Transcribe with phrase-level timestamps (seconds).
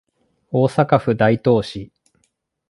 [0.49, 1.91] 大阪府大東市